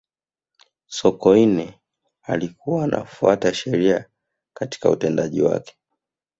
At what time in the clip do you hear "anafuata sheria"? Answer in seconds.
2.83-4.05